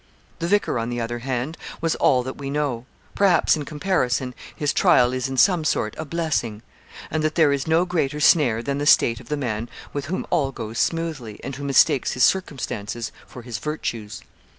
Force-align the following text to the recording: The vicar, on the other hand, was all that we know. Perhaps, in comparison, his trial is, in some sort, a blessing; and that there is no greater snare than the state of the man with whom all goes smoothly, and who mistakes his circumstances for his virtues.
The 0.39 0.47
vicar, 0.47 0.79
on 0.79 0.89
the 0.89 0.99
other 0.99 1.19
hand, 1.19 1.59
was 1.79 1.93
all 1.97 2.23
that 2.23 2.35
we 2.35 2.49
know. 2.49 2.87
Perhaps, 3.13 3.55
in 3.55 3.65
comparison, 3.65 4.33
his 4.55 4.73
trial 4.73 5.13
is, 5.13 5.29
in 5.29 5.37
some 5.37 5.63
sort, 5.63 5.93
a 5.95 6.05
blessing; 6.05 6.63
and 7.11 7.23
that 7.23 7.35
there 7.35 7.53
is 7.53 7.67
no 7.67 7.85
greater 7.85 8.19
snare 8.19 8.63
than 8.63 8.79
the 8.79 8.87
state 8.87 9.19
of 9.19 9.29
the 9.29 9.37
man 9.37 9.69
with 9.93 10.05
whom 10.07 10.25
all 10.31 10.51
goes 10.51 10.79
smoothly, 10.79 11.39
and 11.43 11.55
who 11.57 11.63
mistakes 11.63 12.13
his 12.13 12.23
circumstances 12.23 13.11
for 13.27 13.43
his 13.43 13.59
virtues. 13.59 14.23